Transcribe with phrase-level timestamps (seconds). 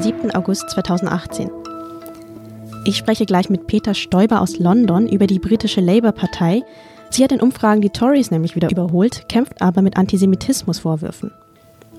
[0.00, 0.30] den 7.
[0.34, 1.50] August 2018.
[2.84, 6.62] Ich spreche gleich mit Peter Stoiber aus London über die britische Labour-Partei.
[7.10, 11.32] Sie hat in Umfragen die Tories nämlich wieder überholt, kämpft aber mit Antisemitismusvorwürfen.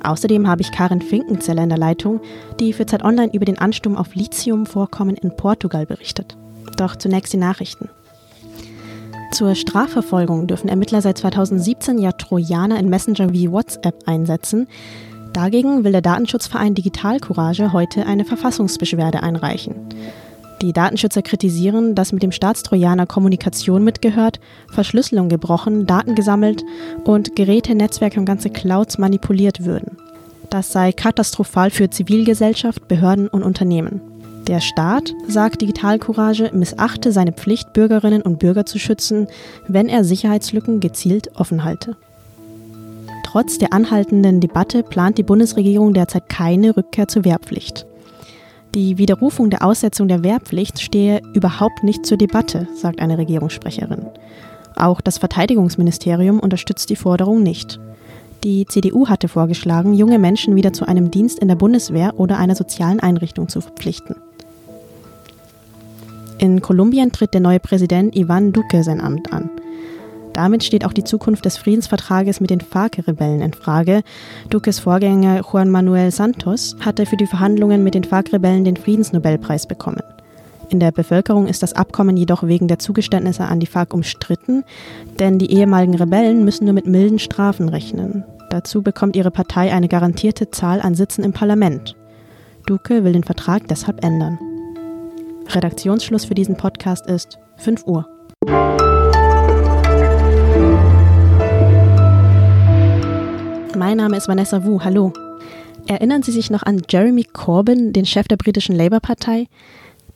[0.03, 2.21] Außerdem habe ich Karin Finkenzeller in der Leitung,
[2.59, 6.37] die für Zeit Online über den Ansturm auf Lithiumvorkommen in Portugal berichtet.
[6.77, 7.89] Doch zunächst die Nachrichten.
[9.31, 14.67] Zur Strafverfolgung dürfen Ermittler seit 2017 ja Trojaner in Messenger wie WhatsApp einsetzen.
[15.33, 19.75] Dagegen will der Datenschutzverein Digital Courage heute eine Verfassungsbeschwerde einreichen.
[20.61, 26.63] Die Datenschützer kritisieren, dass mit dem Staatstrojaner Kommunikation mitgehört, Verschlüsselung gebrochen, Daten gesammelt
[27.05, 29.97] und Geräte, Netzwerke und ganze Clouds manipuliert würden.
[30.49, 34.01] Das sei katastrophal für Zivilgesellschaft, Behörden und Unternehmen.
[34.47, 39.27] Der Staat, sagt Digital Courage, missachte seine Pflicht, Bürgerinnen und Bürger zu schützen,
[39.67, 41.95] wenn er Sicherheitslücken gezielt offen halte.
[43.31, 47.85] Trotz der anhaltenden Debatte plant die Bundesregierung derzeit keine Rückkehr zur Wehrpflicht.
[48.75, 54.05] Die Widerrufung der Aussetzung der Wehrpflicht stehe überhaupt nicht zur Debatte, sagt eine Regierungssprecherin.
[54.75, 57.79] Auch das Verteidigungsministerium unterstützt die Forderung nicht.
[58.43, 62.55] Die CDU hatte vorgeschlagen, junge Menschen wieder zu einem Dienst in der Bundeswehr oder einer
[62.55, 64.17] sozialen Einrichtung zu verpflichten.
[66.37, 69.49] In Kolumbien tritt der neue Präsident Ivan Duque sein Amt an.
[70.33, 74.01] Damit steht auch die Zukunft des Friedensvertrages mit den FARC-Rebellen in Frage.
[74.49, 80.01] Duques Vorgänger Juan Manuel Santos hatte für die Verhandlungen mit den FARC-Rebellen den Friedensnobelpreis bekommen.
[80.69, 84.63] In der Bevölkerung ist das Abkommen jedoch wegen der Zugeständnisse an die FARC umstritten,
[85.19, 88.23] denn die ehemaligen Rebellen müssen nur mit milden Strafen rechnen.
[88.49, 91.97] Dazu bekommt ihre Partei eine garantierte Zahl an Sitzen im Parlament.
[92.65, 94.39] Duque will den Vertrag deshalb ändern.
[95.49, 98.07] Redaktionsschluss für diesen Podcast ist 5 Uhr.
[103.77, 104.81] Mein Name ist Vanessa Wu.
[104.83, 105.13] Hallo.
[105.87, 109.47] Erinnern Sie sich noch an Jeremy Corbyn, den Chef der britischen Labour-Partei?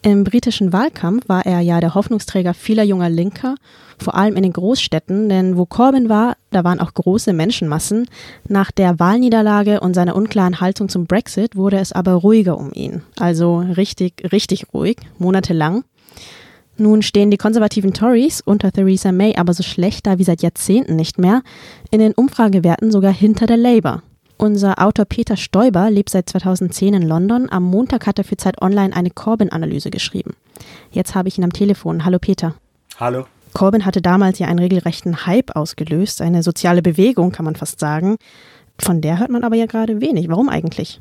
[0.02, 3.56] Im britischen Wahlkampf war er ja der Hoffnungsträger vieler junger Linker,
[3.98, 8.08] vor allem in den Großstädten, denn wo Corbyn war, da waren auch große Menschenmassen.
[8.48, 13.02] Nach der Wahlniederlage und seiner unklaren Haltung zum Brexit wurde es aber ruhiger um ihn.
[13.18, 15.86] Also richtig, richtig ruhig, monatelang.
[16.78, 20.96] Nun stehen die konservativen Tories unter Theresa May aber so schlecht da wie seit Jahrzehnten
[20.96, 21.42] nicht mehr,
[21.90, 24.04] in den Umfragewerten sogar hinter der Labour.
[24.38, 27.50] Unser Autor Peter Stoiber lebt seit 2010 in London.
[27.50, 30.34] Am Montag hat er für Zeit Online eine Corbyn-Analyse geschrieben.
[30.92, 32.04] Jetzt habe ich ihn am Telefon.
[32.04, 32.56] Hallo Peter.
[33.00, 33.26] Hallo.
[33.54, 38.18] Corbyn hatte damals ja einen regelrechten Hype ausgelöst, eine soziale Bewegung, kann man fast sagen.
[38.78, 40.28] Von der hört man aber ja gerade wenig.
[40.28, 41.00] Warum eigentlich?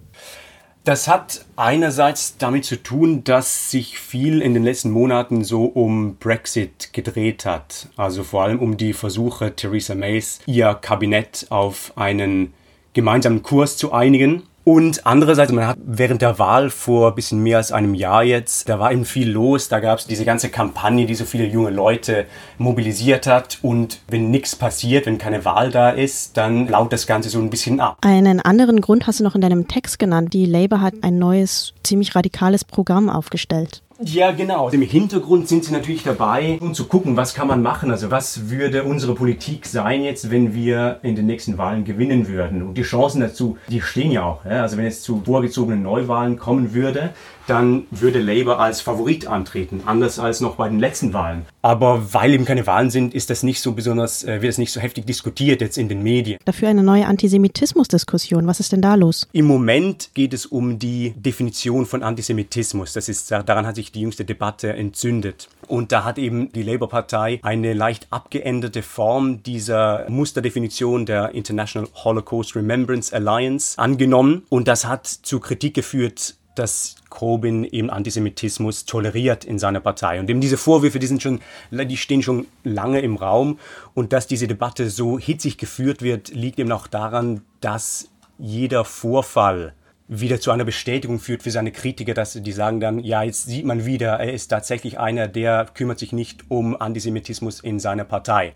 [0.84, 6.16] Das hat einerseits damit zu tun, dass sich viel in den letzten Monaten so um
[6.16, 7.88] Brexit gedreht hat.
[7.96, 12.52] Also vor allem um die Versuche Theresa Mays, ihr Kabinett auf einen
[12.92, 14.42] gemeinsamen Kurs zu einigen.
[14.64, 18.66] Und andererseits, man hat während der Wahl vor ein bisschen mehr als einem Jahr jetzt,
[18.70, 21.68] da war eben viel los, da gab es diese ganze Kampagne, die so viele junge
[21.68, 22.24] Leute
[22.56, 23.58] mobilisiert hat.
[23.60, 27.50] Und wenn nichts passiert, wenn keine Wahl da ist, dann laut das Ganze so ein
[27.50, 27.98] bisschen ab.
[28.00, 30.32] Einen anderen Grund hast du noch in deinem Text genannt.
[30.32, 33.83] Die Labour hat ein neues, ziemlich radikales Programm aufgestellt.
[34.02, 34.70] Ja, genau.
[34.70, 37.90] Im Hintergrund sind sie natürlich dabei, um zu gucken, was kann man machen.
[37.90, 42.62] Also was würde unsere Politik sein jetzt, wenn wir in den nächsten Wahlen gewinnen würden?
[42.62, 44.44] Und die Chancen dazu, die stehen ja auch.
[44.44, 47.10] Also wenn es zu vorgezogenen Neuwahlen kommen würde,
[47.46, 51.44] dann würde Labour als Favorit antreten, anders als noch bei den letzten Wahlen.
[51.62, 54.72] Aber weil eben keine Wahlen sind, ist das nicht so besonders, äh, wird es nicht
[54.72, 56.38] so heftig diskutiert jetzt in den Medien.
[56.44, 58.46] Dafür eine neue Antisemitismusdiskussion.
[58.46, 59.28] Was ist denn da los?
[59.32, 62.92] Im Moment geht es um die Definition von Antisemitismus.
[62.92, 65.48] Das ist, daran hat sich die jüngste Debatte entzündet.
[65.66, 72.54] Und da hat eben die Labour-Partei eine leicht abgeänderte Form dieser Musterdefinition der International Holocaust
[72.54, 74.42] Remembrance Alliance angenommen.
[74.48, 80.20] Und das hat zu Kritik geführt dass Corbyn eben Antisemitismus toleriert in seiner Partei.
[80.20, 81.40] Und eben diese Vorwürfe, die sind schon,
[81.70, 83.58] die stehen schon lange im Raum.
[83.94, 88.08] Und dass diese Debatte so hitzig geführt wird, liegt eben auch daran, dass
[88.38, 89.74] jeder Vorfall
[90.06, 93.64] wieder zu einer Bestätigung führt für seine Kritiker, dass die sagen dann, ja, jetzt sieht
[93.64, 98.52] man wieder, er ist tatsächlich einer, der kümmert sich nicht um Antisemitismus in seiner Partei.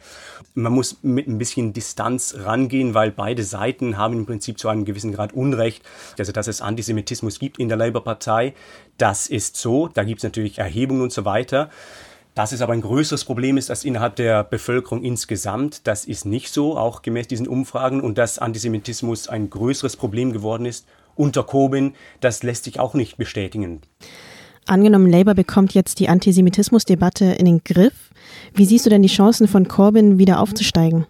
[0.54, 4.84] Man muss mit ein bisschen Distanz rangehen, weil beide Seiten haben im Prinzip zu einem
[4.84, 5.82] gewissen Grad Unrecht,
[6.18, 8.52] also dass es Antisemitismus gibt in der Labour-Partei.
[8.98, 11.70] Das ist so, da gibt es natürlich Erhebungen und so weiter.
[12.34, 16.52] Dass es aber ein größeres Problem ist als innerhalb der Bevölkerung insgesamt, das ist nicht
[16.52, 18.00] so, auch gemäß diesen Umfragen.
[18.00, 20.86] Und dass Antisemitismus ein größeres Problem geworden ist
[21.19, 23.81] unter Corbyn, das lässt sich auch nicht bestätigen.
[24.67, 28.11] Angenommen, Labour bekommt jetzt die Antisemitismusdebatte in den Griff.
[28.55, 31.06] Wie siehst du denn die Chancen von Corbyn wieder aufzusteigen?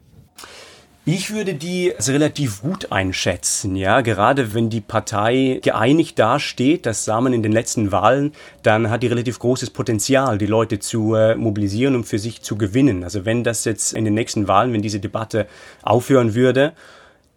[1.11, 4.03] Ich würde die relativ gut einschätzen, ja.
[4.03, 8.33] Gerade wenn die Partei geeinigt dasteht, das sah man in den letzten Wahlen,
[8.63, 12.59] dann hat die relativ großes Potenzial, die Leute zu äh, mobilisieren und für sich zu
[12.59, 13.05] gewinnen.
[13.05, 15.47] Also wenn das jetzt in den nächsten Wahlen, wenn diese Debatte
[15.83, 16.75] aufhören würde,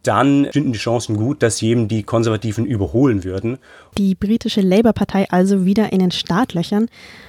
[0.02, 3.58] dann stünden die Chancen gut, dass jedem die Konservativen überholen würden.
[3.98, 6.88] Die britische Labour-Partei also wieder in den Startlöchern.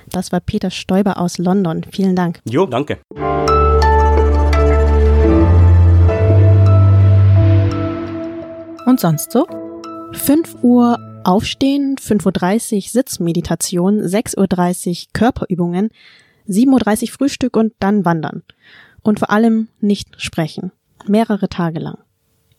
[0.10, 1.86] Das war Peter Stoiber aus London.
[1.92, 2.40] Vielen Dank.
[2.46, 3.00] Jo, danke.
[8.86, 9.48] Und sonst so?
[10.14, 15.90] 5 Uhr Aufstehen, 5.30 Uhr Sitzmeditation, 6.30 Uhr Körperübungen,
[16.50, 18.44] 7.30 Uhr Frühstück und dann wandern.
[19.02, 20.72] Und vor allem nicht sprechen.
[21.08, 21.98] Mehrere Tage lang.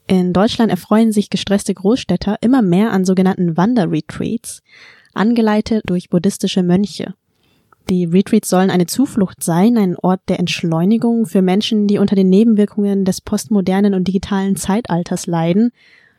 [0.06, 4.62] In Deutschland erfreuen sich gestresste Großstädter immer mehr an sogenannten Wanderretreats,
[5.14, 7.14] angeleitet durch buddhistische Mönche.
[7.88, 12.30] Die Retreats sollen eine Zuflucht sein, ein Ort der Entschleunigung für Menschen, die unter den
[12.30, 15.70] Nebenwirkungen des postmodernen und digitalen Zeitalters leiden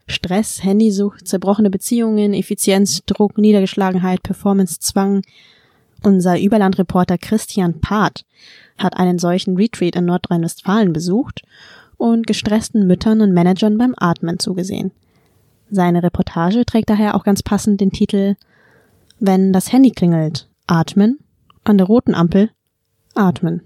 [0.07, 5.23] Stress, Handysucht, zerbrochene Beziehungen, Effizienz, Druck, Niedergeschlagenheit, Performancezwang.
[6.03, 8.25] Unser Überlandreporter Christian Part
[8.77, 11.41] hat einen solchen Retreat in Nordrhein-Westfalen besucht
[11.97, 14.91] und gestressten Müttern und Managern beim Atmen zugesehen.
[15.69, 18.35] Seine Reportage trägt daher auch ganz passend den Titel
[19.19, 21.19] Wenn das Handy klingelt, atmen,
[21.63, 22.51] an der roten Ampel,
[23.15, 23.61] atmen.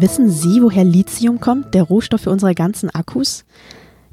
[0.00, 3.44] Wissen Sie, woher Lithium kommt, der Rohstoff für unsere ganzen Akkus?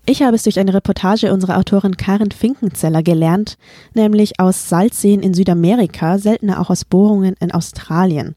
[0.07, 3.57] Ich habe es durch eine Reportage unserer Autorin Karin Finkenzeller gelernt,
[3.95, 8.35] nämlich aus Salzseen in Südamerika, seltener auch aus Bohrungen in Australien.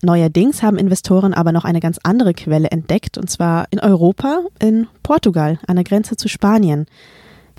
[0.00, 4.86] Neuerdings haben Investoren aber noch eine ganz andere Quelle entdeckt, und zwar in Europa, in
[5.02, 6.86] Portugal, an der Grenze zu Spanien.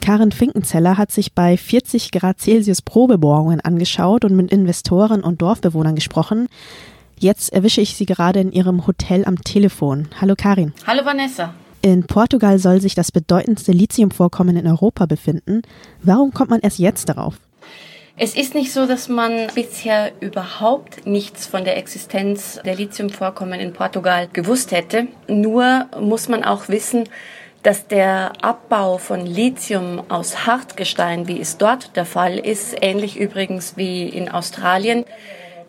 [0.02, 5.94] Karin Finkenzeller hat sich bei 40 Grad Celsius Probebohrungen angeschaut und mit Investoren und Dorfbewohnern
[5.94, 6.48] gesprochen.
[7.20, 10.08] Jetzt erwische ich Sie gerade in Ihrem Hotel am Telefon.
[10.20, 10.74] Hallo Karin.
[10.88, 11.54] Hallo Vanessa.
[11.82, 15.62] In Portugal soll sich das bedeutendste Lithiumvorkommen in Europa befinden.
[16.04, 17.36] Warum kommt man erst jetzt darauf?
[18.18, 23.72] Es ist nicht so, dass man bisher überhaupt nichts von der Existenz der Lithiumvorkommen in
[23.72, 25.08] Portugal gewusst hätte.
[25.30, 27.06] Nur muss man auch wissen,
[27.64, 33.78] dass der Abbau von Lithium aus Hartgestein, wie es dort der Fall ist, ähnlich übrigens
[33.78, 35.06] wie in Australien,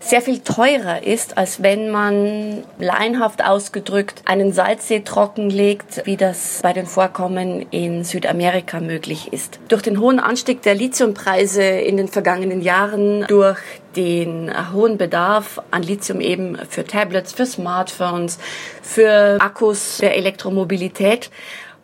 [0.02, 6.72] sehr viel teurer ist, als wenn man leinhaft ausgedrückt einen Salzsee trockenlegt, wie das bei
[6.72, 9.60] den Vorkommen in Südamerika möglich ist.
[9.68, 13.58] Durch den hohen Anstieg der Lithiumpreise in den vergangenen Jahren, durch
[13.94, 18.38] den hohen Bedarf an Lithium eben für Tablets, für Smartphones,
[18.82, 21.30] für Akkus der Elektromobilität,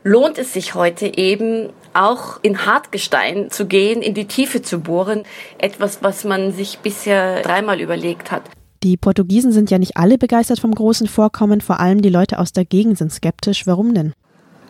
[0.04, 5.24] lohnt es sich heute eben auch in Hartgestein zu gehen, in die Tiefe zu bohren.
[5.58, 8.42] Etwas, was man sich bisher dreimal überlegt hat.
[8.82, 12.52] Die Portugiesen sind ja nicht alle begeistert vom großen Vorkommen, vor allem die Leute aus
[12.52, 13.66] der Gegend sind skeptisch.
[13.66, 14.12] Warum denn?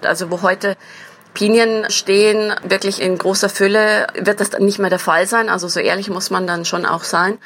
[0.02, 0.76] Also wo heute
[1.34, 5.50] Pinien stehen, wirklich in großer Fülle, wird das dann nicht mehr der Fall sein.
[5.50, 7.36] Also so ehrlich muss man dann schon auch sein.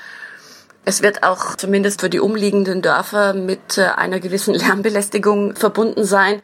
[0.85, 6.41] Es wird auch zumindest für die umliegenden Dörfer mit äh, einer gewissen Lärmbelästigung verbunden sein.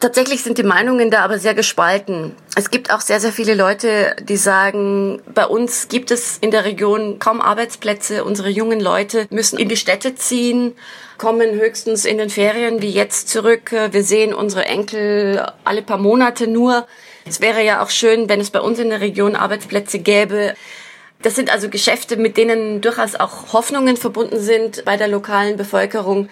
[0.00, 2.34] Tatsächlich sind die Meinungen da aber sehr gespalten.
[2.56, 6.64] Es gibt auch sehr, sehr viele Leute, die sagen, bei uns gibt es in der
[6.64, 8.24] Region kaum Arbeitsplätze.
[8.24, 10.74] Unsere jungen Leute müssen in die Städte ziehen,
[11.18, 13.72] kommen höchstens in den Ferien wie jetzt zurück.
[13.72, 16.86] Wir sehen unsere Enkel alle paar Monate nur.
[17.26, 20.54] Es wäre ja auch schön, wenn es bei uns in der Region Arbeitsplätze gäbe.
[21.20, 26.30] Das sind also Geschäfte, mit denen durchaus auch Hoffnungen verbunden sind bei der lokalen Bevölkerung.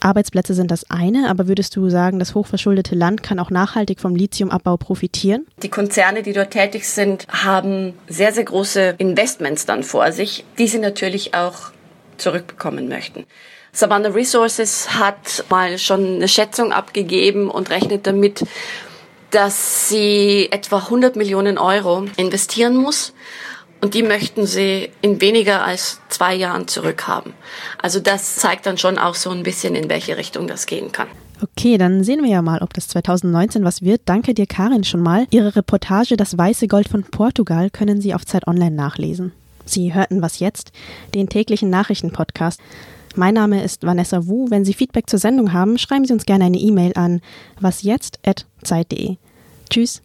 [0.00, 4.14] Arbeitsplätze sind das eine, aber würdest du sagen, das hochverschuldete Land kann auch nachhaltig vom
[4.14, 5.46] Lithiumabbau profitieren?
[5.62, 10.68] Die Konzerne, die dort tätig sind, haben sehr, sehr große Investments dann vor sich, die
[10.68, 11.72] sie natürlich auch
[12.16, 13.24] zurückbekommen möchten.
[13.72, 18.44] Savannah Resources hat mal schon eine Schätzung abgegeben und rechnet damit,
[19.30, 23.12] dass sie etwa 100 Millionen Euro investieren muss
[23.80, 27.32] und die möchten sie in weniger als zwei Jahren zurückhaben.
[27.80, 31.08] Also das zeigt dann schon auch so ein bisschen, in welche Richtung das gehen kann.
[31.40, 34.02] Okay, dann sehen wir ja mal, ob das 2019 was wird.
[34.06, 35.26] Danke dir, Karin, schon mal.
[35.30, 39.32] Ihre Reportage Das weiße Gold von Portugal können Sie auf Zeit Online nachlesen.
[39.64, 40.72] Sie hörten was jetzt,
[41.14, 42.60] den täglichen Nachrichtenpodcast.
[43.14, 44.50] Mein Name ist Vanessa Wu.
[44.50, 47.20] Wenn Sie Feedback zur Sendung haben, schreiben Sie uns gerne eine E-Mail an
[47.60, 49.16] wasjetzt.zeit.de.
[49.70, 50.02] Tschüss.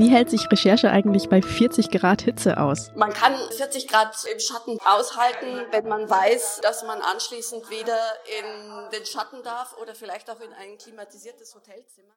[0.00, 2.90] Wie hält sich Recherche eigentlich bei 40 Grad Hitze aus?
[2.94, 7.98] Man kann 40 Grad im Schatten aushalten, wenn man weiß, dass man anschließend wieder
[8.40, 12.08] in den Schatten darf oder vielleicht auch in ein klimatisiertes Hotelzimmer.